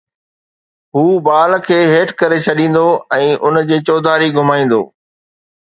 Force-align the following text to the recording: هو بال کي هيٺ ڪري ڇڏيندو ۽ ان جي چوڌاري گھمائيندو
هو 0.95 1.03
بال 1.25 1.51
کي 1.67 1.77
هيٺ 1.93 2.15
ڪري 2.23 2.39
ڇڏيندو 2.47 2.87
۽ 3.19 3.29
ان 3.51 3.61
جي 3.71 3.79
چوڌاري 3.91 4.29
گھمائيندو 4.41 4.83